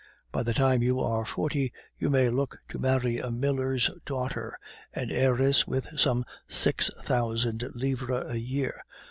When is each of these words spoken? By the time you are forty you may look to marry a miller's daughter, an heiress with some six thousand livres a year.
By 0.31 0.41
the 0.41 0.55
time 0.55 0.81
you 0.81 0.99
are 0.99 1.25
forty 1.25 1.71
you 1.99 2.09
may 2.09 2.29
look 2.29 2.57
to 2.69 2.79
marry 2.79 3.19
a 3.19 3.29
miller's 3.29 3.91
daughter, 4.03 4.57
an 4.93 5.11
heiress 5.11 5.67
with 5.67 5.89
some 5.95 6.25
six 6.47 6.89
thousand 7.03 7.63
livres 7.75 8.25
a 8.31 8.39
year. 8.39 8.83